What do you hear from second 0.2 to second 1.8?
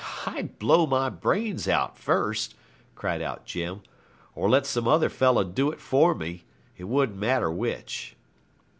'I'd blow my brains